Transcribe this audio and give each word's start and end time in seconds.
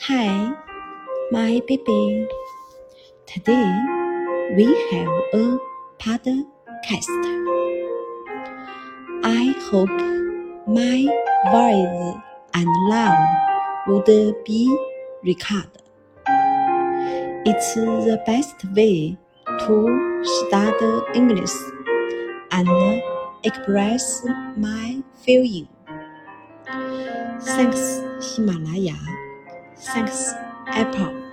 Hi, 0.00 0.52
my 1.30 1.60
baby. 1.66 2.28
Today 3.26 3.72
we 4.56 4.66
have 4.90 5.08
a 5.32 5.58
podcast. 5.98 7.08
I 9.24 9.54
hope 9.70 9.88
my 10.68 11.08
voice 11.50 12.20
and 12.52 12.68
love 12.88 13.16
would 13.86 14.44
be 14.44 14.76
recorded. 15.22 15.82
It's 17.46 17.74
the 17.74 18.22
best 18.26 18.64
way 18.76 19.16
to 19.46 20.22
study 20.24 21.00
English 21.14 21.56
and 22.52 22.68
express 23.42 24.24
my 24.56 25.02
feeling. 25.24 25.68
Thanks 27.40 28.00
Himalaya. 28.34 28.96
Thanks 29.76 30.32
Apple. 30.66 31.23